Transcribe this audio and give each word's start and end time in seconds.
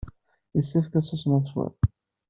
Yessefk 0.55 0.93
ad 0.93 1.03
tsusmemt 1.03 1.51
cwiṭ. 1.53 1.77